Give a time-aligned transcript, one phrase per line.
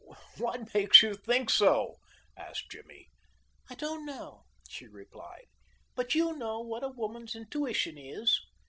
[0.37, 1.97] "What makes you think so?"
[2.35, 3.11] asked Jimmy.
[3.69, 5.45] "I don't know," she replied,
[5.95, 8.41] "but you know what a woman's intuition is."